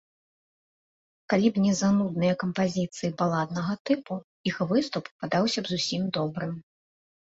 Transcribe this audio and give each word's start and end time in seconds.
Калі 1.33 1.47
б 1.57 1.65
не 1.65 1.73
занудныя 1.81 2.33
кампазіцыі 2.45 3.13
баладнага 3.23 3.73
тыпу, 3.93 4.13
іх 4.53 4.61
выступ 4.75 5.03
падаўся 5.19 5.59
б 5.69 5.79
зусім 5.79 6.13
добрым. 6.21 6.53